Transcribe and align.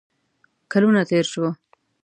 کلونه 0.71 1.01
تیر 1.09 1.25
شوه 1.31 1.49